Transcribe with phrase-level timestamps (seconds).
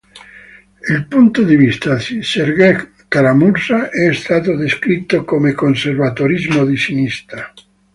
[0.89, 7.53] Il punto di vista di Sergej Kara-Murza è stato descritto come "conservatorismo di sinistra".